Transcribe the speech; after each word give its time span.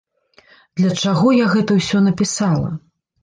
Для 0.79 0.93
чаго 1.03 1.33
я 1.35 1.45
гэта 1.53 1.77
ўсё 1.81 1.97
напісала? 2.09 2.73